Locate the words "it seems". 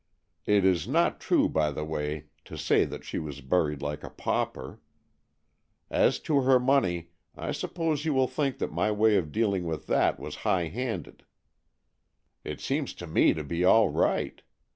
12.43-12.95